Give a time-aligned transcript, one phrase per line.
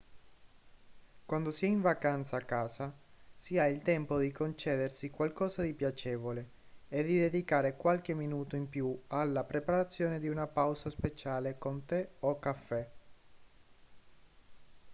[1.27, 2.91] quando si è in vacanza a casa
[3.35, 6.49] si ha il tempo di concedersi qualcosa di piacevole
[6.89, 12.09] e di dedicare qualche minuto in più alla preparazione di una pausa speciale con tè
[12.21, 12.91] o caffè